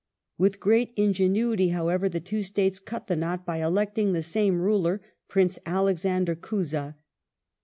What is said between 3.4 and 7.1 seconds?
by electing the same ruler, Prince Alexander Couza.